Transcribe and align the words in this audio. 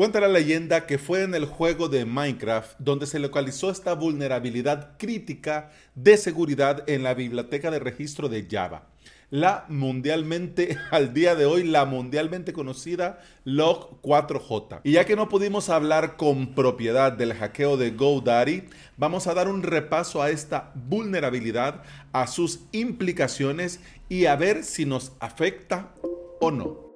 Cuenta 0.00 0.18
la 0.18 0.28
leyenda 0.28 0.86
que 0.86 0.96
fue 0.96 1.24
en 1.24 1.34
el 1.34 1.44
juego 1.44 1.90
de 1.90 2.06
Minecraft 2.06 2.78
donde 2.78 3.06
se 3.06 3.18
localizó 3.18 3.70
esta 3.70 3.92
vulnerabilidad 3.92 4.96
crítica 4.96 5.72
de 5.94 6.16
seguridad 6.16 6.88
en 6.88 7.02
la 7.02 7.12
biblioteca 7.12 7.70
de 7.70 7.80
registro 7.80 8.30
de 8.30 8.48
Java 8.50 8.86
la 9.28 9.66
mundialmente, 9.68 10.78
al 10.90 11.12
día 11.12 11.34
de 11.34 11.44
hoy, 11.44 11.64
la 11.64 11.84
mundialmente 11.84 12.54
conocida 12.54 13.20
Log4j. 13.44 14.80
Y 14.84 14.92
ya 14.92 15.04
que 15.04 15.16
no 15.16 15.28
pudimos 15.28 15.68
hablar 15.68 16.16
con 16.16 16.54
propiedad 16.54 17.12
del 17.12 17.34
hackeo 17.34 17.76
de 17.76 17.90
GoDaddy, 17.90 18.64
vamos 18.96 19.26
a 19.26 19.34
dar 19.34 19.48
un 19.48 19.62
repaso 19.62 20.22
a 20.22 20.30
esta 20.30 20.72
vulnerabilidad, 20.74 21.82
a 22.12 22.26
sus 22.26 22.60
implicaciones 22.72 23.80
y 24.08 24.24
a 24.24 24.34
ver 24.34 24.64
si 24.64 24.86
nos 24.86 25.12
afecta 25.20 25.92
o 26.40 26.50
no. 26.50 26.89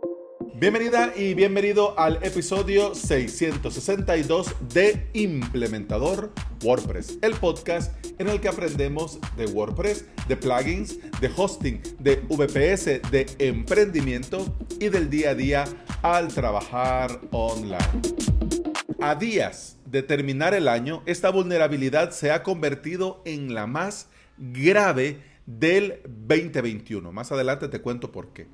Bienvenida 0.56 1.12
y 1.16 1.34
bienvenido 1.34 1.98
al 1.98 2.22
episodio 2.22 2.94
662 2.94 4.54
de 4.72 5.08
Implementador 5.12 6.30
WordPress, 6.62 7.18
el 7.22 7.34
podcast 7.34 7.92
en 8.20 8.28
el 8.28 8.40
que 8.40 8.46
aprendemos 8.46 9.18
de 9.36 9.46
WordPress, 9.46 10.06
de 10.28 10.36
plugins, 10.36 11.00
de 11.20 11.28
hosting, 11.36 11.82
de 11.98 12.22
VPS, 12.28 13.10
de 13.10 13.26
emprendimiento 13.40 14.56
y 14.78 14.90
del 14.90 15.10
día 15.10 15.30
a 15.30 15.34
día 15.34 15.64
al 16.02 16.28
trabajar 16.28 17.20
online. 17.32 17.78
A 19.00 19.16
días 19.16 19.78
de 19.86 20.04
terminar 20.04 20.54
el 20.54 20.68
año, 20.68 21.02
esta 21.04 21.30
vulnerabilidad 21.30 22.12
se 22.12 22.30
ha 22.30 22.44
convertido 22.44 23.22
en 23.24 23.54
la 23.54 23.66
más 23.66 24.08
grave 24.38 25.18
del 25.46 26.00
2021. 26.06 27.10
Más 27.10 27.32
adelante 27.32 27.66
te 27.66 27.80
cuento 27.80 28.12
por 28.12 28.32
qué. 28.32 28.46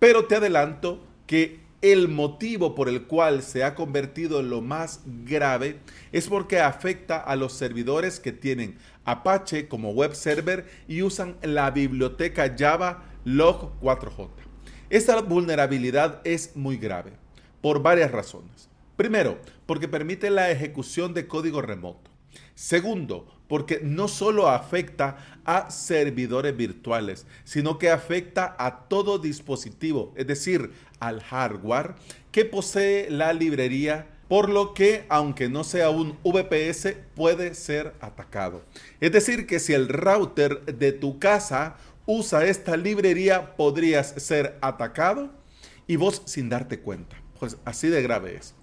Pero 0.00 0.26
te 0.26 0.34
adelanto 0.34 1.06
que 1.26 1.60
el 1.82 2.08
motivo 2.08 2.74
por 2.74 2.88
el 2.88 3.02
cual 3.06 3.42
se 3.42 3.62
ha 3.62 3.74
convertido 3.74 4.40
en 4.40 4.50
lo 4.50 4.60
más 4.60 5.02
grave 5.24 5.78
es 6.10 6.28
porque 6.28 6.60
afecta 6.60 7.18
a 7.18 7.36
los 7.36 7.52
servidores 7.52 8.18
que 8.18 8.32
tienen 8.32 8.78
Apache 9.04 9.68
como 9.68 9.92
web 9.92 10.14
server 10.14 10.66
y 10.88 11.02
usan 11.02 11.36
la 11.42 11.70
biblioteca 11.70 12.54
Java 12.58 13.04
Log4j. 13.24 14.28
Esta 14.88 15.20
vulnerabilidad 15.20 16.20
es 16.24 16.56
muy 16.56 16.76
grave 16.76 17.12
por 17.60 17.82
varias 17.82 18.10
razones. 18.10 18.68
Primero, 18.96 19.38
porque 19.66 19.88
permite 19.88 20.30
la 20.30 20.50
ejecución 20.50 21.12
de 21.12 21.26
código 21.26 21.60
remoto. 21.60 22.10
Segundo, 22.56 23.26
porque 23.48 23.80
no 23.82 24.08
solo 24.08 24.48
afecta 24.48 25.18
a 25.44 25.70
servidores 25.70 26.56
virtuales, 26.56 27.26
sino 27.44 27.78
que 27.78 27.90
afecta 27.90 28.56
a 28.58 28.88
todo 28.88 29.18
dispositivo, 29.18 30.14
es 30.16 30.26
decir, 30.26 30.72
al 30.98 31.20
hardware 31.22 31.96
que 32.32 32.46
posee 32.46 33.10
la 33.10 33.34
librería, 33.34 34.06
por 34.26 34.48
lo 34.48 34.72
que, 34.72 35.04
aunque 35.10 35.50
no 35.50 35.64
sea 35.64 35.90
un 35.90 36.16
VPS, 36.24 36.96
puede 37.14 37.54
ser 37.54 37.92
atacado. 38.00 38.62
Es 39.02 39.12
decir, 39.12 39.46
que 39.46 39.60
si 39.60 39.74
el 39.74 39.88
router 39.88 40.64
de 40.64 40.92
tu 40.92 41.18
casa 41.18 41.76
usa 42.06 42.46
esta 42.46 42.78
librería, 42.78 43.54
podrías 43.56 44.14
ser 44.16 44.56
atacado 44.62 45.30
y 45.86 45.96
vos 45.96 46.22
sin 46.24 46.48
darte 46.48 46.80
cuenta. 46.80 47.16
Pues 47.38 47.58
así 47.66 47.88
de 47.88 48.00
grave 48.00 48.36
es. 48.36 48.54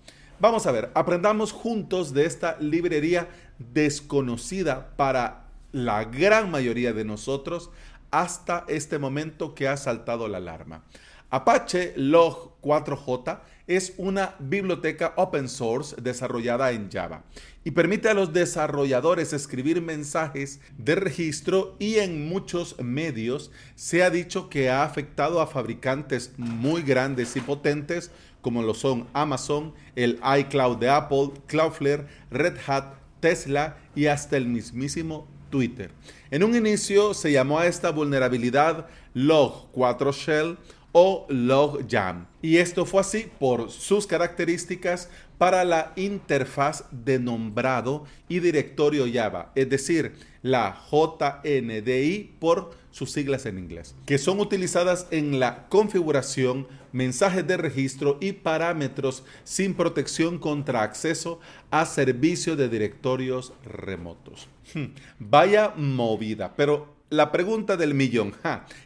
Vamos 0.44 0.68
a 0.68 0.74
ver, 0.74 0.92
aprendamos 0.94 1.54
juntos 1.54 2.14
de 2.14 2.26
esta 2.26 2.58
librería 2.60 3.30
desconocida 3.60 4.90
para 4.98 5.46
la 5.72 6.04
gran 6.04 6.52
mayoría 6.52 6.92
de 6.92 7.06
nosotros 7.06 7.70
hasta 8.12 8.66
este 8.68 9.00
momento 9.00 9.56
que 9.56 9.70
ha 9.70 9.78
saltado 9.78 10.28
la 10.28 10.40
alarma. 10.40 10.84
Apache 11.30 11.94
Log 11.96 12.60
4j 12.62 13.40
es 13.68 13.94
una 13.98 14.36
biblioteca 14.40 15.14
open 15.16 15.48
source 15.48 15.96
desarrollada 16.02 16.72
en 16.72 16.92
Java 16.92 17.24
y 17.64 17.72
permite 17.72 18.10
a 18.10 18.14
los 18.14 18.34
desarrolladores 18.34 19.32
escribir 19.32 19.82
mensajes 19.82 20.60
de 20.78 20.96
registro 20.96 21.76
y 21.80 21.96
en 21.96 22.28
muchos 22.28 22.80
medios 22.82 23.52
se 23.76 24.04
ha 24.04 24.10
dicho 24.10 24.50
que 24.50 24.70
ha 24.70 24.84
afectado 24.84 25.40
a 25.40 25.48
fabricantes 25.48 26.34
muy 26.38 26.82
grandes 26.82 27.36
y 27.36 27.42
potentes 27.42 28.12
como 28.42 28.62
lo 28.62 28.74
son 28.74 29.08
Amazon, 29.14 29.74
el 29.96 30.20
iCloud 30.40 30.78
de 30.78 30.90
Apple, 30.90 31.32
Cloudflare, 31.48 32.06
Red 32.30 32.58
Hat, 32.68 32.96
Tesla 33.22 33.78
y 33.96 34.08
hasta 34.08 34.36
el 34.36 34.48
mismísimo 34.48 35.28
Twitter. 35.50 35.92
En 36.30 36.44
un 36.44 36.56
inicio 36.56 37.14
se 37.14 37.32
llamó 37.32 37.60
a 37.60 37.68
esta 37.68 37.92
vulnerabilidad 37.92 38.88
Log 39.14 39.72
4 39.72 40.12
Shell 40.12 40.58
o 40.94 41.26
Log 41.28 41.86
Jam. 41.90 42.28
Y 42.42 42.58
esto 42.58 42.86
fue 42.86 43.02
así 43.02 43.30
por 43.40 43.70
sus 43.70 44.08
características 44.08 45.10
para 45.38 45.66
la 45.66 45.92
interfaz 45.98 46.86
de 46.92 47.20
nombrado 47.20 48.06
y 48.30 48.40
directorio 48.40 49.06
Java, 49.12 49.52
es 49.56 49.70
decir, 49.70 50.14
la 50.42 50.82
JNDI 50.90 52.36
por 52.40 52.72
sus 52.92 53.12
siglas 53.12 53.46
en 53.46 53.58
inglés, 53.58 53.96
que 54.06 54.18
son 54.18 54.40
utilizadas 54.40 55.08
en 55.10 55.40
la 55.40 55.68
configuración, 55.68 56.68
mensajes 56.92 57.46
de 57.48 57.58
registro 57.58 58.18
y 58.22 58.34
parámetros 58.34 59.24
sin 59.44 59.74
protección 59.74 60.38
contra 60.38 60.84
acceso 60.84 61.40
a 61.72 61.86
servicios 61.86 62.58
de 62.58 62.70
directorios 62.70 63.52
remotos. 63.66 64.48
Hmm, 64.74 64.94
vaya 65.18 65.74
movida, 65.76 66.54
pero 66.56 66.93
la 67.14 67.32
pregunta 67.32 67.78
del 67.78 67.94
millón, 67.94 68.34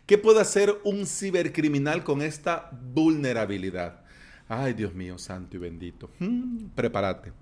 ¿qué 0.06 0.18
puede 0.18 0.42
hacer 0.42 0.80
un 0.84 1.06
cibercriminal 1.06 2.04
con 2.04 2.22
esta 2.22 2.70
vulnerabilidad? 2.94 4.02
Ay, 4.50 4.74
Dios 4.74 4.94
mío, 4.94 5.18
santo 5.18 5.58
y 5.58 5.60
bendito. 5.60 6.10
Hmm, 6.20 6.68
prepárate 6.76 7.34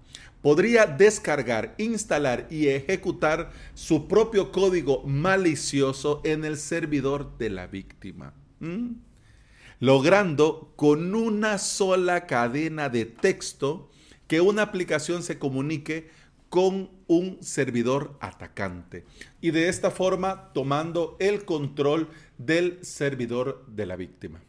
podría 0.46 0.86
descargar, 0.86 1.74
instalar 1.80 2.46
y 2.52 2.68
ejecutar 2.68 3.52
su 3.74 4.08
propio 4.08 4.52
código 4.52 5.02
malicioso 5.02 6.22
en 6.24 6.46
el 6.46 6.58
servidor 6.58 7.36
de 7.40 7.50
la 7.50 7.66
víctima, 7.66 8.32
logrando 9.80 10.72
con 10.76 11.16
una 11.16 11.58
sola 11.58 12.28
cadena 12.28 12.90
de 12.90 13.06
texto 13.06 13.90
que 14.28 14.40
una 14.40 14.62
aplicación 14.62 15.24
se 15.24 15.40
comunique 15.40 16.12
con 16.56 16.90
un 17.08 17.44
servidor 17.44 18.18
atacante 18.22 19.04
y 19.42 19.52
de 19.52 19.68
esta 19.68 19.92
forma 19.92 20.54
tomando 20.54 21.18
el 21.20 21.44
control 21.44 22.08
del 22.38 22.80
servidor 22.82 23.66
de 23.68 23.86
la 23.86 23.98
víctima. 23.98 24.42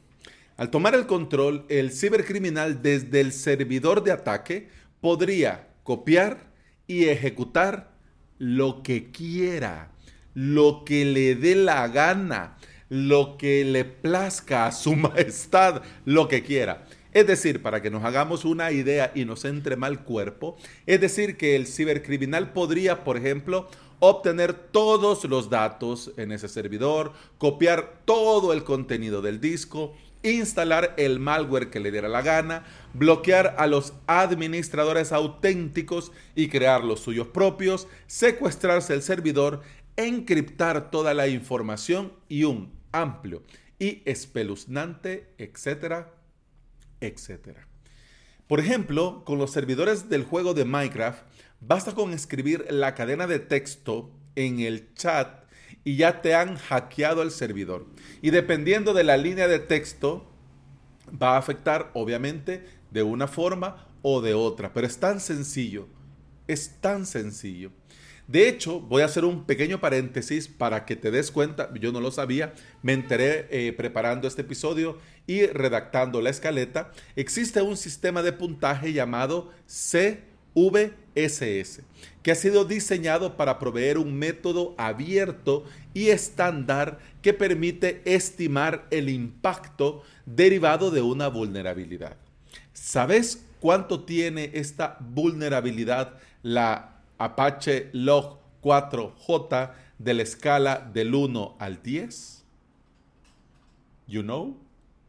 Al 0.56 0.70
tomar 0.70 0.94
el 0.94 1.08
control, 1.08 1.66
el 1.68 1.90
cibercriminal 1.90 2.80
desde 2.80 3.20
el 3.20 3.32
servidor 3.32 4.04
de 4.04 4.12
ataque 4.12 4.68
podría 5.00 5.66
copiar 5.82 6.52
y 6.86 7.06
ejecutar 7.06 7.90
lo 8.38 8.84
que 8.84 9.10
quiera, 9.10 9.90
lo 10.32 10.84
que 10.84 11.04
le 11.06 11.34
dé 11.34 11.56
la 11.56 11.88
gana, 11.88 12.56
lo 12.88 13.36
que 13.36 13.64
le 13.64 13.84
plazca 13.84 14.66
a 14.66 14.70
su 14.70 14.94
majestad, 14.94 15.82
lo 16.04 16.28
que 16.28 16.44
quiera. 16.44 16.86
Es 17.16 17.26
decir, 17.26 17.62
para 17.62 17.80
que 17.80 17.88
nos 17.88 18.04
hagamos 18.04 18.44
una 18.44 18.72
idea 18.72 19.10
y 19.14 19.24
nos 19.24 19.46
entre 19.46 19.76
mal 19.76 20.04
cuerpo, 20.04 20.58
es 20.84 21.00
decir, 21.00 21.38
que 21.38 21.56
el 21.56 21.66
cibercriminal 21.66 22.52
podría, 22.52 23.04
por 23.04 23.16
ejemplo, 23.16 23.70
obtener 24.00 24.52
todos 24.52 25.24
los 25.24 25.48
datos 25.48 26.12
en 26.18 26.30
ese 26.30 26.46
servidor, 26.46 27.14
copiar 27.38 28.02
todo 28.04 28.52
el 28.52 28.64
contenido 28.64 29.22
del 29.22 29.40
disco, 29.40 29.94
instalar 30.22 30.92
el 30.98 31.18
malware 31.18 31.70
que 31.70 31.80
le 31.80 31.90
diera 31.90 32.08
la 32.10 32.20
gana, 32.20 32.66
bloquear 32.92 33.54
a 33.56 33.66
los 33.66 33.94
administradores 34.06 35.10
auténticos 35.10 36.12
y 36.34 36.48
crear 36.48 36.84
los 36.84 37.00
suyos 37.00 37.28
propios, 37.28 37.88
secuestrarse 38.06 38.92
el 38.92 39.00
servidor, 39.00 39.62
encriptar 39.96 40.90
toda 40.90 41.14
la 41.14 41.28
información 41.28 42.12
y 42.28 42.44
un 42.44 42.74
amplio 42.92 43.42
y 43.78 44.02
espeluznante, 44.04 45.30
etcétera, 45.38 46.12
etcétera. 47.00 47.66
Por 48.46 48.60
ejemplo, 48.60 49.24
con 49.24 49.38
los 49.38 49.50
servidores 49.52 50.08
del 50.08 50.24
juego 50.24 50.54
de 50.54 50.64
Minecraft, 50.64 51.22
basta 51.60 51.94
con 51.94 52.12
escribir 52.12 52.66
la 52.70 52.94
cadena 52.94 53.26
de 53.26 53.40
texto 53.40 54.10
en 54.36 54.60
el 54.60 54.94
chat 54.94 55.44
y 55.82 55.96
ya 55.96 56.20
te 56.22 56.34
han 56.34 56.56
hackeado 56.56 57.22
el 57.22 57.30
servidor. 57.30 57.86
Y 58.22 58.30
dependiendo 58.30 58.94
de 58.94 59.04
la 59.04 59.16
línea 59.16 59.48
de 59.48 59.58
texto, 59.58 60.30
va 61.20 61.34
a 61.34 61.38
afectar 61.38 61.90
obviamente 61.94 62.64
de 62.90 63.02
una 63.02 63.26
forma 63.26 63.88
o 64.02 64.20
de 64.20 64.34
otra. 64.34 64.72
Pero 64.72 64.86
es 64.86 64.98
tan 64.98 65.20
sencillo, 65.20 65.88
es 66.46 66.80
tan 66.80 67.06
sencillo. 67.06 67.70
De 68.28 68.48
hecho, 68.48 68.80
voy 68.80 69.02
a 69.02 69.04
hacer 69.04 69.24
un 69.24 69.44
pequeño 69.44 69.80
paréntesis 69.80 70.48
para 70.48 70.84
que 70.84 70.96
te 70.96 71.12
des 71.12 71.30
cuenta, 71.30 71.72
yo 71.74 71.92
no 71.92 72.00
lo 72.00 72.10
sabía, 72.10 72.54
me 72.82 72.92
enteré 72.92 73.46
eh, 73.50 73.72
preparando 73.72 74.26
este 74.26 74.42
episodio 74.42 74.98
y 75.26 75.46
redactando 75.46 76.20
la 76.20 76.30
escaleta. 76.30 76.92
Existe 77.16 77.62
un 77.62 77.76
sistema 77.76 78.22
de 78.22 78.32
puntaje 78.32 78.92
llamado 78.92 79.50
CV 79.66 80.94
SS, 81.14 81.82
que 82.22 82.30
ha 82.30 82.34
sido 82.34 82.64
diseñado 82.64 83.36
para 83.36 83.58
proveer 83.58 83.98
un 83.98 84.14
método 84.14 84.74
abierto 84.78 85.64
y 85.94 86.08
estándar 86.08 86.98
que 87.22 87.32
permite 87.32 88.02
estimar 88.04 88.86
el 88.90 89.08
impacto 89.08 90.02
derivado 90.24 90.90
de 90.90 91.02
una 91.02 91.28
vulnerabilidad. 91.28 92.16
¿Sabes 92.72 93.44
cuánto 93.60 94.04
tiene 94.04 94.50
esta 94.54 94.98
vulnerabilidad 95.00 96.18
la 96.42 97.00
Apache 97.18 97.90
Log 97.92 98.38
4J 98.62 99.72
de 99.98 100.14
la 100.14 100.22
escala 100.22 100.90
del 100.92 101.14
1 101.14 101.56
al 101.58 101.82
10? 101.82 102.44
You 104.06 104.22
know? 104.22 104.65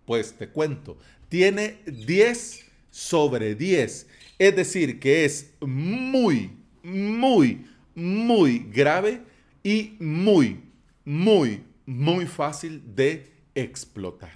Pues 0.07 0.33
te 0.38 0.48
cuento. 0.48 0.98
Tiene 1.27 1.80
10 1.86 2.65
sobre 2.89 3.56
10. 3.56 4.07
Es 4.39 4.56
decir, 4.56 5.01
que 5.01 5.25
es 5.25 5.51
muy, 5.59 6.51
muy, 6.81 7.68
muy 7.94 8.59
grave 8.71 9.21
y 9.62 9.98
muy, 10.00 10.62
muy, 11.04 11.62
muy 11.86 12.25
fácil 12.25 12.81
de 12.95 13.30
explotar. 13.54 14.31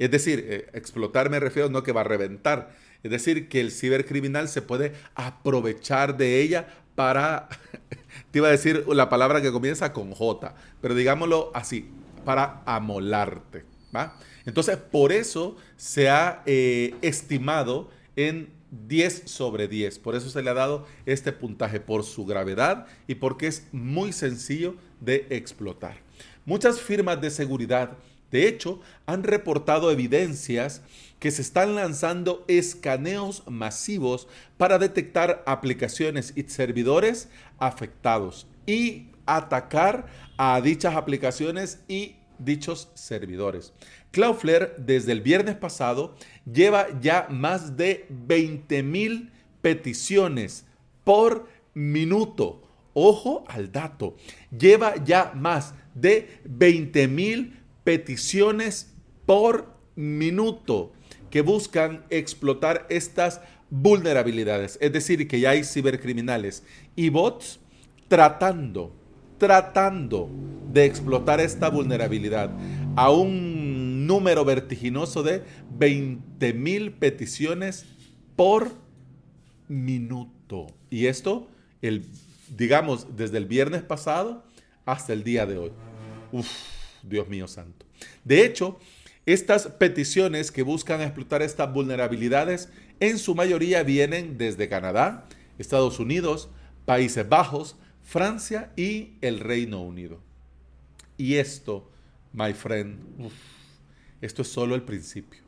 Es 0.00 0.10
decir, 0.10 0.44
eh, 0.48 0.68
explotar 0.72 1.30
me 1.30 1.38
refiero 1.38 1.68
no 1.68 1.84
que 1.84 1.92
va 1.92 2.00
a 2.00 2.04
reventar. 2.04 2.74
Es 3.04 3.12
decir, 3.12 3.48
que 3.48 3.60
el 3.60 3.70
cibercriminal 3.70 4.48
se 4.48 4.62
puede 4.62 4.94
aprovechar 5.14 6.16
de 6.16 6.40
ella 6.40 6.66
para, 6.96 7.48
te 8.32 8.40
iba 8.40 8.48
a 8.48 8.50
decir 8.50 8.84
la 8.88 9.08
palabra 9.08 9.40
que 9.40 9.52
comienza 9.52 9.92
con 9.92 10.10
J, 10.10 10.56
pero 10.80 10.96
digámoslo 10.96 11.52
así, 11.54 11.88
para 12.24 12.64
amolarte. 12.66 13.64
¿va? 13.94 14.16
Entonces, 14.46 14.76
por 14.76 15.12
eso 15.12 15.56
se 15.76 16.08
ha 16.08 16.42
eh, 16.46 16.94
estimado 17.02 17.90
en 18.16 18.50
10 18.72 19.24
sobre 19.26 19.68
10. 19.68 19.98
Por 19.98 20.16
eso 20.16 20.30
se 20.30 20.42
le 20.42 20.50
ha 20.50 20.54
dado 20.54 20.86
este 21.06 21.32
puntaje, 21.32 21.78
por 21.78 22.04
su 22.04 22.24
gravedad 22.24 22.86
y 23.06 23.16
porque 23.16 23.46
es 23.46 23.66
muy 23.72 24.12
sencillo 24.12 24.76
de 25.00 25.26
explotar. 25.30 25.98
Muchas 26.44 26.80
firmas 26.80 27.20
de 27.20 27.30
seguridad, 27.30 27.98
de 28.30 28.48
hecho, 28.48 28.80
han 29.06 29.22
reportado 29.22 29.90
evidencias 29.90 30.82
que 31.20 31.30
se 31.30 31.42
están 31.42 31.74
lanzando 31.74 32.44
escaneos 32.48 33.44
masivos 33.46 34.26
para 34.56 34.78
detectar 34.78 35.42
aplicaciones 35.46 36.32
y 36.34 36.42
servidores 36.44 37.28
afectados 37.58 38.46
y 38.66 39.08
atacar 39.26 40.06
a 40.36 40.60
dichas 40.60 40.96
aplicaciones 40.96 41.80
y 41.86 42.16
dichos 42.44 42.90
servidores. 42.94 43.72
Cloudflare 44.10 44.74
desde 44.78 45.12
el 45.12 45.20
viernes 45.20 45.56
pasado 45.56 46.14
lleva 46.50 46.86
ya 47.00 47.26
más 47.30 47.76
de 47.76 48.06
20 48.10 48.82
mil 48.82 49.30
peticiones 49.60 50.66
por 51.04 51.48
minuto. 51.74 52.62
Ojo 52.94 53.44
al 53.48 53.72
dato. 53.72 54.16
Lleva 54.56 55.02
ya 55.02 55.32
más 55.34 55.74
de 55.94 56.40
20 56.44 57.08
mil 57.08 57.58
peticiones 57.84 58.92
por 59.26 59.72
minuto 59.94 60.92
que 61.30 61.40
buscan 61.40 62.04
explotar 62.10 62.86
estas 62.90 63.40
vulnerabilidades. 63.70 64.76
Es 64.82 64.92
decir, 64.92 65.26
que 65.26 65.40
ya 65.40 65.50
hay 65.50 65.64
cibercriminales 65.64 66.62
y 66.94 67.08
bots 67.08 67.58
tratando, 68.08 68.94
tratando 69.42 70.30
de 70.72 70.84
explotar 70.84 71.40
esta 71.40 71.68
vulnerabilidad 71.68 72.48
a 72.94 73.10
un 73.10 74.06
número 74.06 74.44
vertiginoso 74.44 75.24
de 75.24 75.42
20 75.76 76.52
mil 76.52 76.92
peticiones 76.92 77.84
por 78.36 78.70
minuto. 79.66 80.68
Y 80.90 81.06
esto, 81.06 81.48
el, 81.82 82.04
digamos, 82.56 83.16
desde 83.16 83.38
el 83.38 83.46
viernes 83.46 83.82
pasado 83.82 84.44
hasta 84.86 85.12
el 85.12 85.24
día 85.24 85.44
de 85.44 85.58
hoy. 85.58 85.72
Uf, 86.30 86.46
Dios 87.02 87.28
mío 87.28 87.48
santo. 87.48 87.84
De 88.22 88.44
hecho, 88.44 88.78
estas 89.26 89.66
peticiones 89.66 90.52
que 90.52 90.62
buscan 90.62 91.00
explotar 91.00 91.42
estas 91.42 91.72
vulnerabilidades 91.72 92.68
en 93.00 93.18
su 93.18 93.34
mayoría 93.34 93.82
vienen 93.82 94.38
desde 94.38 94.68
Canadá, 94.68 95.26
Estados 95.58 95.98
Unidos, 95.98 96.48
Países 96.84 97.28
Bajos, 97.28 97.74
Francia 98.02 98.72
y 98.76 99.14
el 99.20 99.40
Reino 99.40 99.80
Unido. 99.80 100.18
Y 101.16 101.36
esto, 101.36 101.90
my 102.32 102.52
friend, 102.52 103.30
esto 104.20 104.42
es 104.42 104.48
solo 104.48 104.74
el 104.74 104.82
principio. 104.82 105.40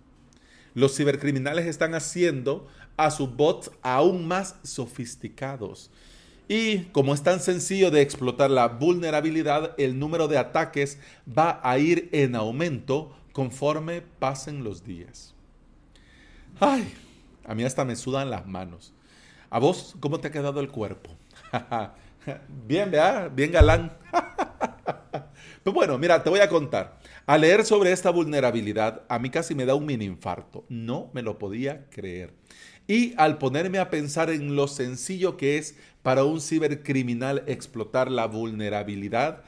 Los 0.74 0.96
cibercriminales 0.96 1.66
están 1.66 1.94
haciendo 1.94 2.66
a 2.96 3.10
sus 3.10 3.34
bots 3.34 3.70
aún 3.82 4.26
más 4.26 4.56
sofisticados. 4.62 5.90
Y 6.48 6.84
como 6.92 7.14
es 7.14 7.22
tan 7.22 7.40
sencillo 7.40 7.90
de 7.90 8.02
explotar 8.02 8.50
la 8.50 8.68
vulnerabilidad, 8.68 9.74
el 9.78 9.98
número 9.98 10.28
de 10.28 10.36
ataques 10.36 10.98
va 11.26 11.60
a 11.62 11.78
ir 11.78 12.08
en 12.12 12.34
aumento 12.34 13.16
conforme 13.32 14.02
pasen 14.02 14.62
los 14.62 14.84
días. 14.84 15.34
Ay, 16.60 16.92
a 17.44 17.54
mí 17.54 17.64
hasta 17.64 17.84
me 17.84 17.96
sudan 17.96 18.30
las 18.30 18.46
manos. 18.46 18.92
¿A 19.50 19.58
vos 19.58 19.94
cómo 20.00 20.20
te 20.20 20.28
ha 20.28 20.32
quedado 20.32 20.60
el 20.60 20.68
cuerpo? 20.68 21.10
Bien, 22.66 22.90
vea, 22.90 23.28
bien 23.28 23.52
galán. 23.52 23.92
Pues 25.62 25.72
bueno, 25.72 25.96
mira, 25.96 26.22
te 26.22 26.28
voy 26.28 26.40
a 26.40 26.48
contar. 26.50 26.98
Al 27.24 27.40
leer 27.40 27.64
sobre 27.64 27.90
esta 27.90 28.10
vulnerabilidad, 28.10 29.00
a 29.08 29.18
mí 29.18 29.30
casi 29.30 29.54
me 29.54 29.64
da 29.64 29.74
un 29.74 29.86
mini 29.86 30.04
infarto. 30.04 30.66
No 30.68 31.10
me 31.14 31.22
lo 31.22 31.38
podía 31.38 31.88
creer. 31.88 32.34
Y 32.86 33.14
al 33.16 33.38
ponerme 33.38 33.78
a 33.78 33.88
pensar 33.88 34.28
en 34.28 34.56
lo 34.56 34.68
sencillo 34.68 35.38
que 35.38 35.56
es 35.56 35.78
para 36.02 36.24
un 36.24 36.42
cibercriminal 36.42 37.44
explotar 37.46 38.10
la 38.10 38.26
vulnerabilidad, 38.26 39.42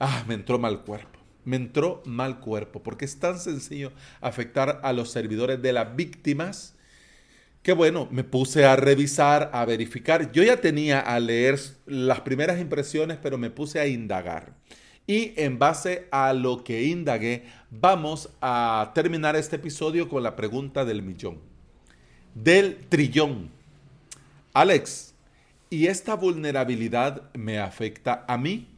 ah, 0.00 0.24
me 0.26 0.34
entró 0.34 0.58
mal 0.58 0.82
cuerpo. 0.82 1.20
Me 1.44 1.54
entró 1.54 2.02
mal 2.04 2.40
cuerpo, 2.40 2.82
porque 2.82 3.04
es 3.04 3.20
tan 3.20 3.38
sencillo 3.38 3.92
afectar 4.20 4.80
a 4.82 4.92
los 4.92 5.12
servidores 5.12 5.62
de 5.62 5.72
las 5.72 5.94
víctimas 5.94 6.74
que 7.62 7.72
bueno, 7.72 8.08
me 8.10 8.24
puse 8.24 8.64
a 8.64 8.76
revisar, 8.76 9.50
a 9.52 9.64
verificar. 9.64 10.32
Yo 10.32 10.42
ya 10.42 10.56
tenía 10.56 11.00
a 11.00 11.20
leer 11.20 11.60
las 11.86 12.20
primeras 12.20 12.60
impresiones, 12.60 13.18
pero 13.22 13.36
me 13.36 13.50
puse 13.50 13.80
a 13.80 13.86
indagar. 13.86 14.54
Y 15.06 15.34
en 15.36 15.58
base 15.58 16.06
a 16.10 16.32
lo 16.32 16.62
que 16.64 16.84
indagué, 16.84 17.44
vamos 17.70 18.30
a 18.40 18.92
terminar 18.94 19.36
este 19.36 19.56
episodio 19.56 20.08
con 20.08 20.22
la 20.22 20.36
pregunta 20.36 20.84
del 20.84 21.02
millón, 21.02 21.38
del 22.34 22.76
trillón. 22.88 23.50
Alex, 24.54 25.14
¿y 25.68 25.86
esta 25.86 26.14
vulnerabilidad 26.14 27.30
me 27.34 27.58
afecta 27.58 28.24
a 28.26 28.38
mí? 28.38 28.68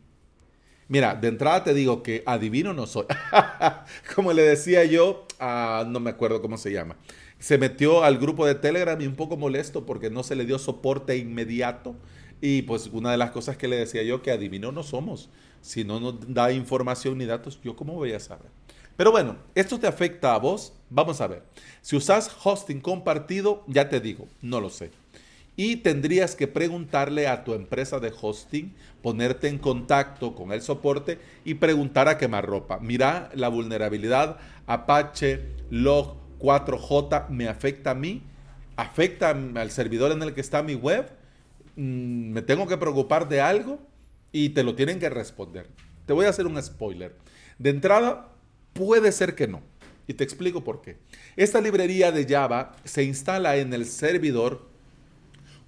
Mira, 0.88 1.14
de 1.14 1.28
entrada 1.28 1.64
te 1.64 1.74
digo 1.74 2.02
que 2.02 2.22
adivino 2.26 2.74
no 2.74 2.86
soy. 2.86 3.06
Como 4.14 4.32
le 4.32 4.42
decía 4.42 4.84
yo, 4.84 5.26
no 5.88 6.00
me 6.00 6.10
acuerdo 6.10 6.40
cómo 6.42 6.58
se 6.58 6.72
llama. 6.72 6.96
Se 7.38 7.58
metió 7.58 8.04
al 8.04 8.18
grupo 8.18 8.46
de 8.46 8.54
Telegram 8.54 9.00
y 9.00 9.06
un 9.06 9.16
poco 9.16 9.36
molesto 9.36 9.84
porque 9.86 10.10
no 10.10 10.22
se 10.22 10.36
le 10.36 10.44
dio 10.44 10.58
soporte 10.58 11.16
inmediato. 11.16 11.96
Y 12.40 12.62
pues 12.62 12.88
una 12.92 13.10
de 13.12 13.16
las 13.16 13.30
cosas 13.30 13.56
que 13.56 13.68
le 13.68 13.76
decía 13.76 14.02
yo, 14.02 14.22
que 14.22 14.30
adivino 14.30 14.72
no 14.72 14.82
somos 14.82 15.30
si 15.62 15.84
no 15.84 16.00
nos 16.00 16.34
da 16.34 16.52
información 16.52 17.16
ni 17.16 17.24
datos, 17.24 17.58
yo 17.62 17.74
cómo 17.74 17.94
voy 17.94 18.12
a 18.12 18.20
saber. 18.20 18.48
Pero 18.96 19.10
bueno, 19.10 19.36
esto 19.54 19.78
te 19.78 19.86
afecta 19.86 20.34
a 20.34 20.38
vos. 20.38 20.74
Vamos 20.90 21.20
a 21.22 21.26
ver. 21.26 21.44
Si 21.80 21.96
usas 21.96 22.30
hosting 22.44 22.80
compartido, 22.80 23.64
ya 23.66 23.88
te 23.88 24.00
digo, 24.00 24.26
no 24.42 24.60
lo 24.60 24.68
sé. 24.68 24.90
Y 25.54 25.76
tendrías 25.76 26.34
que 26.34 26.48
preguntarle 26.48 27.28
a 27.28 27.44
tu 27.44 27.52
empresa 27.54 28.00
de 28.00 28.12
hosting, 28.18 28.74
ponerte 29.02 29.48
en 29.48 29.58
contacto 29.58 30.34
con 30.34 30.52
el 30.52 30.62
soporte 30.62 31.18
y 31.44 31.54
preguntar 31.54 32.08
a 32.08 32.16
quemarropa. 32.16 32.78
Mira, 32.80 33.30
la 33.34 33.48
vulnerabilidad 33.48 34.38
Apache 34.66 35.46
Log 35.70 36.16
4J 36.38 37.28
me 37.28 37.48
afecta 37.48 37.90
a 37.90 37.94
mí, 37.94 38.22
afecta 38.76 39.30
al 39.30 39.70
servidor 39.70 40.12
en 40.12 40.22
el 40.22 40.32
que 40.32 40.40
está 40.40 40.62
mi 40.62 40.74
web. 40.74 41.10
Mm, 41.76 42.32
¿Me 42.32 42.42
tengo 42.42 42.66
que 42.66 42.78
preocupar 42.78 43.28
de 43.28 43.40
algo? 43.40 43.92
y 44.32 44.48
te 44.50 44.64
lo 44.64 44.74
tienen 44.74 44.98
que 44.98 45.10
responder. 45.10 45.68
Te 46.06 46.14
voy 46.14 46.26
a 46.26 46.30
hacer 46.30 46.46
un 46.46 46.60
spoiler. 46.60 47.14
De 47.58 47.70
entrada, 47.70 48.32
puede 48.72 49.12
ser 49.12 49.34
que 49.34 49.46
no. 49.46 49.60
Y 50.08 50.14
te 50.14 50.24
explico 50.24 50.64
por 50.64 50.80
qué. 50.80 50.96
Esta 51.36 51.60
librería 51.60 52.10
de 52.10 52.26
Java 52.26 52.72
se 52.82 53.04
instala 53.04 53.56
en 53.56 53.72
el 53.72 53.84
servidor 53.84 54.68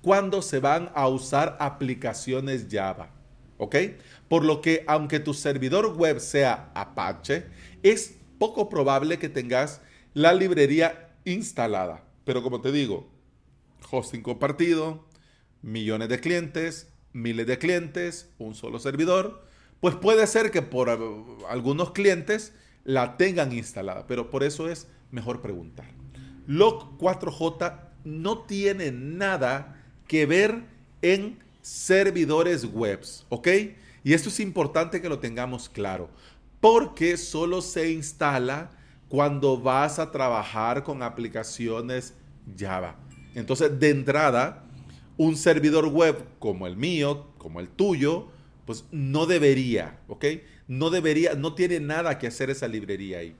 cuando 0.05 0.43
se 0.43 0.61
van 0.61 0.91
a 0.95 1.09
usar 1.09 1.57
aplicaciones 1.61 2.67
Java. 2.71 3.09
¿Ok? 3.57 3.77
Por 4.29 4.45
lo 4.45 4.61
que 4.61 4.85
aunque 4.87 5.19
tu 5.19 5.33
servidor 5.33 5.97
web 5.97 6.21
sea 6.21 6.71
Apache, 6.75 7.47
es 7.83 8.19
poco 8.39 8.69
probable 8.69 9.19
que 9.19 9.31
tengas 9.31 9.81
la 10.13 10.35
librería 10.35 11.17
instalada. 11.25 12.05
Pero 12.27 12.43
como 12.43 12.61
te 12.61 12.71
digo, 12.71 13.09
hosting 13.91 14.21
compartido, 14.21 15.07
millones 15.63 16.11
de 16.11 16.21
clientes, 16.21 16.93
miles 17.15 17.47
de 17.47 17.59
clientes, 17.59 18.29
un 18.37 18.55
solo 18.55 18.81
servidor, 18.81 19.47
pues 19.81 19.95
puede 19.95 20.27
ser 20.27 20.51
que 20.51 20.61
por 20.61 20.91
algunos 21.49 21.93
clientes 21.93 22.53
la 22.85 23.17
tengan 23.17 23.55
instalada, 23.55 24.07
pero 24.07 24.29
por 24.29 24.45
eso 24.45 24.69
es 24.69 24.87
mejor 25.11 25.41
preguntar. 25.41 25.87
Log 26.47 26.99
4J 26.99 27.81
no 28.05 28.41
tiene 28.41 28.93
nada 28.93 29.81
que 30.07 30.27
ver 30.27 30.65
en 31.03 31.39
servidores 31.63 32.65
webs, 32.65 33.25
¿ok? 33.29 33.49
Y 34.03 34.13
esto 34.13 34.29
es 34.29 34.41
importante 34.41 35.01
que 35.01 35.09
lo 35.09 35.19
tengamos 35.19 35.69
claro, 35.69 36.11
porque 36.61 37.17
solo 37.17 37.63
se 37.63 37.91
instala 37.93 38.71
cuando 39.09 39.59
vas 39.59 39.99
a 39.99 40.11
trabajar 40.11 40.83
con 40.83 41.03
aplicaciones 41.03 42.15
Java. 42.59 42.97
Entonces, 43.35 43.79
de 43.79 43.91
entrada, 43.91 44.65
un 45.17 45.37
servidor 45.37 45.87
web 45.87 46.25
como 46.39 46.67
el 46.67 46.77
mío, 46.77 47.29
como 47.39 47.61
el 47.61 47.69
tuyo, 47.69 48.29
pues 48.67 48.85
no 48.91 49.27
debería, 49.27 49.99
¿ok? 50.09 50.25
No 50.69 50.91
debería, 50.91 51.35
no 51.35 51.55
tiene 51.55 51.81
nada 51.81 52.19
que 52.19 52.27
hacer 52.27 52.51
esa 52.51 52.69
librería 52.69 53.19
ahí. 53.19 53.37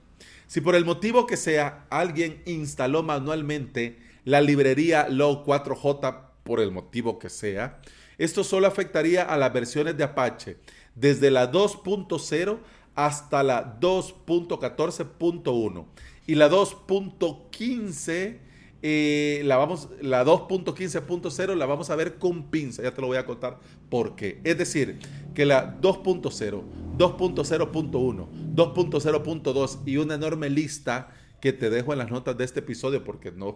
Si 0.47 0.61
por 0.61 0.75
el 0.75 0.85
motivo 0.85 1.25
que 1.25 1.37
sea 1.37 1.85
alguien 1.89 2.41
instaló 2.45 3.03
manualmente 3.03 3.97
la 4.23 4.41
librería 4.41 5.07
Low4j 5.09 6.25
por 6.45 6.61
el 6.61 6.71
motivo 6.71 7.19
que 7.19 7.29
sea, 7.29 7.81
esto 8.17 8.45
solo 8.45 8.67
afectaría 8.67 9.23
a 9.23 9.35
las 9.35 9.51
versiones 9.51 9.97
de 9.97 10.05
Apache 10.05 10.55
desde 10.93 11.31
la 11.31 11.51
2.0 11.51 12.59
hasta 12.93 13.43
la 13.43 13.77
2.14.1 13.81 15.85
y 16.27 16.35
la 16.35 16.49
2.15 16.49 18.45
eh, 18.87 19.41
la, 19.45 19.57
vamos, 19.57 19.89
la 19.99 20.23
2.15.0 20.23 21.55
la 21.55 21.65
vamos 21.65 21.89
a 21.89 21.95
ver 21.95 22.19
con 22.19 22.51
pinza, 22.51 22.83
ya 22.83 22.93
te 22.93 23.01
lo 23.01 23.07
voy 23.07 23.17
a 23.17 23.25
contar 23.25 23.57
por 23.89 24.15
qué. 24.15 24.39
Es 24.43 24.59
decir, 24.59 24.99
que 25.33 25.47
la 25.47 25.81
2.0, 25.81 26.61
2.0.1, 26.95 28.27
2.0.2 28.53 29.79
y 29.87 29.97
una 29.97 30.13
enorme 30.13 30.51
lista 30.51 31.09
que 31.41 31.53
te 31.53 31.69
dejo 31.69 31.93
en 31.93 31.99
las 31.99 32.11
notas 32.11 32.37
de 32.37 32.43
este 32.43 32.59
episodio 32.61 33.03
porque 33.03 33.31
no. 33.31 33.55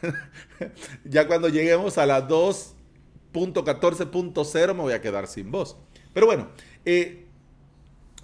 ya 1.04 1.26
cuando 1.26 1.48
lleguemos 1.48 1.98
a 1.98 2.06
la 2.06 2.28
2.14.0 2.28 4.74
me 4.74 4.82
voy 4.82 4.92
a 4.92 5.00
quedar 5.00 5.26
sin 5.26 5.50
voz. 5.50 5.76
Pero 6.12 6.26
bueno, 6.26 6.48
eh, 6.84 7.24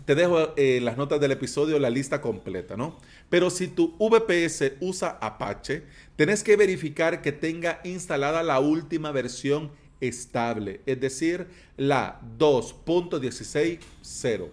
te 0.06 0.14
dejo 0.14 0.54
en 0.56 0.84
las 0.84 0.96
notas 0.96 1.20
del 1.20 1.32
episodio 1.32 1.80
la 1.80 1.90
lista 1.90 2.20
completa, 2.20 2.76
¿no? 2.76 2.96
Pero 3.28 3.50
si 3.50 3.66
tu 3.68 3.96
VPS 3.98 4.75
usa 4.80 5.18
Apache, 5.20 5.82
tenés 6.14 6.44
que 6.44 6.56
verificar 6.56 7.22
que 7.22 7.32
tenga 7.32 7.80
instalada 7.84 8.44
la 8.44 8.60
última 8.60 9.10
versión 9.10 9.72
estable, 10.00 10.80
es 10.86 11.00
decir, 11.00 11.48
la 11.76 12.20
2.16.0. 12.38 14.50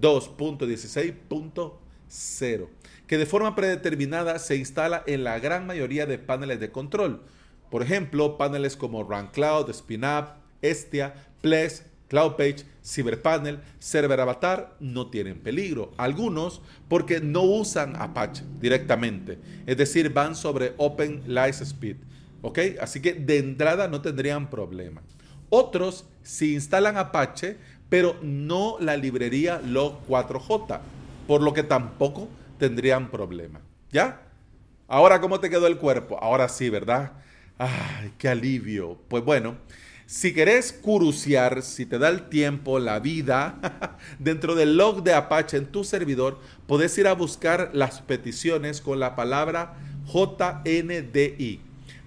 2.16.0, 0.00 2.68
que 3.06 3.18
de 3.18 3.26
forma 3.26 3.54
predeterminada 3.54 4.38
se 4.38 4.56
instala 4.56 5.02
en 5.06 5.24
la 5.24 5.38
gran 5.38 5.66
mayoría 5.66 6.06
de 6.06 6.18
paneles 6.18 6.60
de 6.60 6.70
control. 6.70 7.22
Por 7.70 7.82
ejemplo, 7.82 8.36
paneles 8.36 8.76
como 8.76 9.02
RunCloud, 9.02 9.72
SpinUp, 9.72 10.28
Estia, 10.60 11.14
Ples, 11.40 11.84
CloudPage, 12.08 12.66
CyberPanel, 12.84 13.60
Server 13.78 14.20
Avatar 14.20 14.76
no 14.80 15.08
tienen 15.08 15.40
peligro. 15.40 15.92
Algunos 15.96 16.60
porque 16.88 17.20
no 17.20 17.40
usan 17.42 17.96
Apache 17.96 18.44
directamente. 18.60 19.38
Es 19.66 19.78
decir, 19.78 20.12
van 20.12 20.36
sobre 20.36 20.74
Open 20.76 21.22
License 21.26 21.64
Speed. 21.64 21.96
¿Ok? 22.42 22.58
Así 22.80 23.00
que 23.00 23.14
de 23.14 23.38
entrada 23.38 23.88
no 23.88 24.02
tendrían 24.02 24.50
problema. 24.50 25.00
Otros 25.48 26.04
si 26.22 26.54
instalan 26.54 26.98
Apache, 26.98 27.56
pero 27.88 28.16
no 28.22 28.76
la 28.80 28.96
librería 28.96 29.62
Log4j, 29.62 30.80
por 31.26 31.42
lo 31.42 31.54
que 31.54 31.62
tampoco 31.62 32.28
tendrían 32.62 33.10
problema. 33.10 33.60
¿Ya? 33.90 34.22
Ahora, 34.86 35.20
¿cómo 35.20 35.40
te 35.40 35.50
quedó 35.50 35.66
el 35.66 35.78
cuerpo? 35.78 36.16
Ahora 36.22 36.48
sí, 36.48 36.70
¿verdad? 36.70 37.10
Ay, 37.58 38.12
qué 38.18 38.28
alivio. 38.28 39.00
Pues 39.08 39.24
bueno, 39.24 39.56
si 40.06 40.32
querés 40.32 40.72
curuciar, 40.72 41.62
si 41.62 41.86
te 41.86 41.98
da 41.98 42.08
el 42.08 42.28
tiempo, 42.28 42.78
la 42.78 43.00
vida, 43.00 43.98
dentro 44.20 44.54
del 44.54 44.76
log 44.76 45.02
de 45.02 45.12
Apache 45.12 45.56
en 45.56 45.66
tu 45.66 45.82
servidor, 45.82 46.38
podés 46.68 46.96
ir 46.98 47.08
a 47.08 47.14
buscar 47.14 47.70
las 47.72 48.00
peticiones 48.00 48.80
con 48.80 49.00
la 49.00 49.16
palabra 49.16 49.74
JNDI 50.06 51.60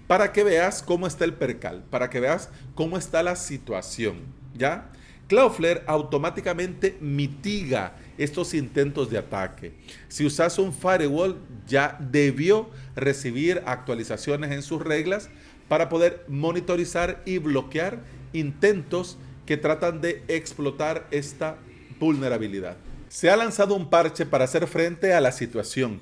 para 0.06 0.32
que 0.32 0.42
veas 0.42 0.82
cómo 0.82 1.06
está 1.06 1.26
el 1.26 1.34
percal, 1.34 1.84
para 1.90 2.08
que 2.08 2.20
veas 2.20 2.48
cómo 2.74 2.96
está 2.96 3.22
la 3.22 3.36
situación, 3.36 4.20
¿ya? 4.54 4.90
Cloudflare 5.28 5.82
automáticamente 5.86 6.96
mitiga 7.02 7.92
estos 8.18 8.54
intentos 8.54 9.10
de 9.10 9.18
ataque. 9.18 9.72
Si 10.08 10.24
usas 10.24 10.58
un 10.58 10.72
firewall, 10.72 11.38
ya 11.66 11.96
debió 12.00 12.70
recibir 12.94 13.62
actualizaciones 13.66 14.52
en 14.52 14.62
sus 14.62 14.82
reglas 14.82 15.28
para 15.68 15.88
poder 15.88 16.24
monitorizar 16.28 17.22
y 17.24 17.38
bloquear 17.38 18.00
intentos 18.32 19.18
que 19.44 19.56
tratan 19.56 20.00
de 20.00 20.22
explotar 20.28 21.06
esta 21.10 21.56
vulnerabilidad. 21.98 22.76
Se 23.08 23.30
ha 23.30 23.36
lanzado 23.36 23.74
un 23.74 23.88
parche 23.88 24.26
para 24.26 24.44
hacer 24.44 24.66
frente 24.66 25.14
a 25.14 25.20
la 25.20 25.32
situación 25.32 26.00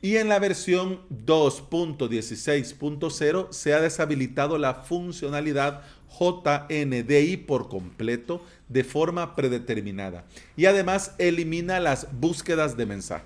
y 0.00 0.16
en 0.16 0.28
la 0.28 0.38
versión 0.38 1.00
2.16.0 1.10 3.52
se 3.52 3.74
ha 3.74 3.80
deshabilitado 3.80 4.56
la 4.56 4.74
funcionalidad 4.74 5.82
JNDI 6.10 7.36
por 7.36 7.68
completo 7.68 8.44
de 8.68 8.84
forma 8.84 9.34
predeterminada 9.36 10.24
y 10.56 10.66
además 10.66 11.14
elimina 11.18 11.80
las 11.80 12.08
búsquedas 12.18 12.76
de 12.76 12.86
mensaje, 12.86 13.24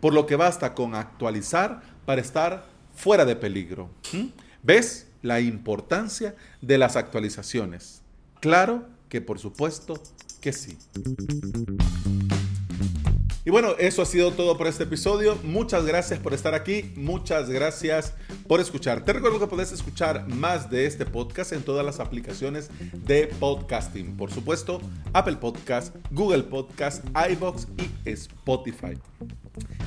por 0.00 0.14
lo 0.14 0.26
que 0.26 0.36
basta 0.36 0.74
con 0.74 0.94
actualizar 0.94 1.82
para 2.04 2.20
estar 2.20 2.66
fuera 2.94 3.24
de 3.24 3.36
peligro. 3.36 3.90
¿Mm? 4.12 4.26
¿Ves? 4.62 5.08
la 5.24 5.40
importancia 5.40 6.36
de 6.60 6.76
las 6.76 6.96
actualizaciones. 6.96 8.02
Claro 8.40 8.86
que 9.08 9.22
por 9.22 9.38
supuesto 9.38 9.94
que 10.40 10.52
sí. 10.52 10.76
Y 13.46 13.50
bueno, 13.50 13.74
eso 13.78 14.00
ha 14.00 14.06
sido 14.06 14.32
todo 14.32 14.56
por 14.56 14.66
este 14.66 14.84
episodio. 14.84 15.36
Muchas 15.42 15.84
gracias 15.84 16.18
por 16.18 16.32
estar 16.32 16.54
aquí. 16.54 16.92
Muchas 16.96 17.50
gracias 17.50 18.14
por 18.48 18.60
escuchar. 18.60 19.04
Te 19.04 19.12
recuerdo 19.12 19.38
que 19.38 19.46
puedes 19.46 19.70
escuchar 19.70 20.26
más 20.28 20.70
de 20.70 20.86
este 20.86 21.04
podcast 21.04 21.52
en 21.52 21.62
todas 21.62 21.84
las 21.84 22.00
aplicaciones 22.00 22.70
de 22.92 23.26
podcasting. 23.38 24.16
Por 24.16 24.30
supuesto, 24.30 24.80
Apple 25.12 25.36
Podcast, 25.36 25.94
Google 26.10 26.44
Podcast, 26.44 27.04
iBox 27.30 27.68
y 27.76 28.10
Spotify. 28.10 28.98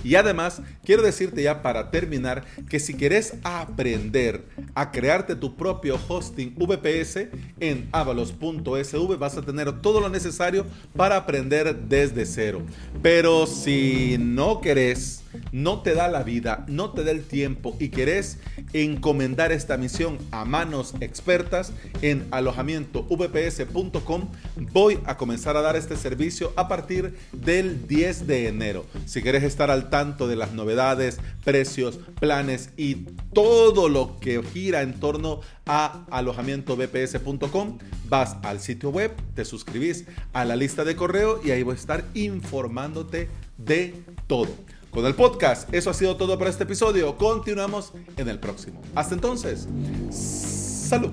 Y 0.03 0.15
además, 0.15 0.61
quiero 0.85 1.01
decirte 1.01 1.43
ya 1.43 1.61
para 1.61 1.91
terminar 1.91 2.43
que 2.69 2.79
si 2.79 2.93
quieres 2.93 3.35
aprender 3.43 4.43
a 4.75 4.91
crearte 4.91 5.35
tu 5.35 5.55
propio 5.55 5.99
hosting 6.07 6.55
VPS 6.55 7.27
en 7.59 7.87
avalos.sv 7.91 9.17
vas 9.17 9.37
a 9.37 9.41
tener 9.41 9.81
todo 9.81 9.99
lo 9.99 10.09
necesario 10.09 10.65
para 10.95 11.17
aprender 11.17 11.75
desde 11.75 12.25
cero. 12.25 12.61
Pero 13.01 13.47
si 13.47 14.17
no 14.19 14.61
querés 14.61 15.23
no 15.51 15.81
te 15.81 15.93
da 15.93 16.07
la 16.07 16.23
vida, 16.23 16.65
no 16.67 16.91
te 16.91 17.03
da 17.03 17.11
el 17.11 17.23
tiempo 17.23 17.75
y 17.79 17.89
querés 17.89 18.39
encomendar 18.73 19.51
esta 19.51 19.77
misión 19.77 20.17
a 20.31 20.45
manos 20.45 20.93
expertas 20.99 21.73
en 22.01 22.27
alojamientovps.com, 22.31 24.29
voy 24.71 24.99
a 25.05 25.17
comenzar 25.17 25.57
a 25.57 25.61
dar 25.61 25.75
este 25.75 25.95
servicio 25.95 26.53
a 26.55 26.67
partir 26.67 27.15
del 27.31 27.87
10 27.87 28.27
de 28.27 28.47
enero. 28.47 28.85
Si 29.05 29.21
quieres 29.21 29.43
estar 29.43 29.71
al 29.71 29.89
tanto 29.89 30.27
de 30.27 30.35
las 30.35 30.53
novedades, 30.53 31.19
precios, 31.43 31.99
planes 32.19 32.69
y 32.77 33.05
todo 33.33 33.89
lo 33.89 34.19
que 34.19 34.43
gira 34.43 34.81
en 34.81 34.99
torno 34.99 35.41
a 35.65 36.05
alojamientovps.com, 36.11 37.77
vas 38.09 38.37
al 38.43 38.59
sitio 38.59 38.89
web, 38.89 39.11
te 39.35 39.45
suscribís 39.45 40.05
a 40.33 40.45
la 40.45 40.55
lista 40.55 40.83
de 40.83 40.95
correo 40.95 41.41
y 41.43 41.51
ahí 41.51 41.63
voy 41.63 41.73
a 41.73 41.79
estar 41.79 42.05
informándote 42.13 43.29
de 43.57 43.93
todo 44.27 44.49
con 44.91 45.05
el 45.05 45.15
podcast. 45.15 45.73
Eso 45.73 45.89
ha 45.89 45.93
sido 45.93 46.17
todo 46.17 46.37
para 46.37 46.49
este 46.49 46.63
episodio. 46.63 47.17
Continuamos 47.17 47.93
en 48.15 48.29
el 48.29 48.39
próximo. 48.39 48.81
Hasta 48.95 49.15
entonces, 49.15 49.67
salud. 50.11 51.11